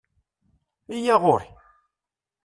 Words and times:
Iyya 0.95 1.15
ɣuṛ-i! 1.21 1.51